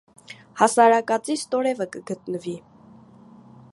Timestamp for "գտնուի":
2.13-2.55